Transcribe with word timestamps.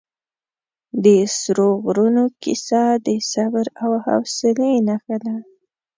د 1.03 1.05
سرو 1.39 1.69
غرونو 1.83 2.23
کیسه 2.43 2.81
د 3.05 3.07
صبر 3.31 3.65
او 3.83 3.91
حوصلې 4.05 4.71
نښه 4.87 5.17
ده. 5.25 5.35